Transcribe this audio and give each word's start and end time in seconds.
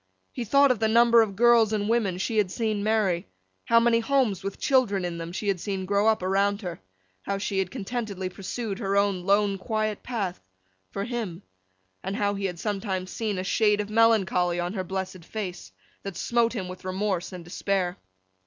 He 0.31 0.45
thought 0.45 0.71
of 0.71 0.79
the 0.79 0.87
number 0.87 1.21
of 1.21 1.35
girls 1.35 1.71
and 1.71 1.87
women 1.87 2.17
she 2.17 2.37
had 2.39 2.49
seen 2.49 2.83
marry, 2.83 3.27
how 3.65 3.79
many 3.79 3.99
homes 3.99 4.41
with 4.43 4.57
children 4.59 5.05
in 5.05 5.19
them 5.19 5.31
she 5.31 5.47
had 5.47 5.59
seen 5.59 5.85
grow 5.85 6.07
up 6.07 6.23
around 6.23 6.63
her, 6.63 6.79
how 7.21 7.37
she 7.37 7.59
had 7.59 7.69
contentedly 7.69 8.27
pursued 8.27 8.79
her 8.79 8.97
own 8.97 9.21
lone 9.25 9.59
quiet 9.59 10.01
path—for 10.01 11.03
him—and 11.03 12.15
how 12.15 12.33
he 12.33 12.45
had 12.45 12.57
sometimes 12.57 13.11
seen 13.11 13.37
a 13.37 13.43
shade 13.43 13.79
of 13.79 13.91
melancholy 13.91 14.59
on 14.59 14.73
her 14.73 14.83
blessed 14.83 15.23
face, 15.23 15.71
that 16.01 16.17
smote 16.17 16.53
him 16.53 16.67
with 16.67 16.83
remorse 16.83 17.31
and 17.31 17.43
despair. 17.43 17.95